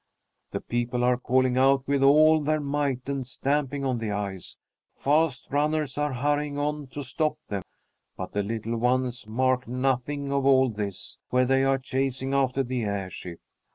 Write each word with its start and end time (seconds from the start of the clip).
The 0.49 0.61
people 0.61 1.03
are 1.03 1.15
calling 1.15 1.59
out 1.59 1.87
with 1.87 2.01
all 2.01 2.41
their 2.41 2.59
might 2.59 3.07
and 3.07 3.23
stamping 3.23 3.85
on 3.85 3.99
the 3.99 4.09
ice. 4.09 4.57
Fast 4.95 5.45
runners 5.51 5.95
are 5.95 6.11
hurrying 6.13 6.57
on 6.57 6.87
to 6.87 7.03
stop 7.03 7.37
them; 7.49 7.61
but 8.17 8.31
the 8.31 8.41
little 8.41 8.77
ones 8.77 9.27
mark 9.27 9.67
nothing 9.67 10.31
of 10.31 10.43
all 10.43 10.69
this, 10.71 11.19
where 11.29 11.45
they 11.45 11.63
are 11.63 11.77
chasing 11.77 12.33
after 12.33 12.63
the 12.63 12.81
airship. 12.81 13.41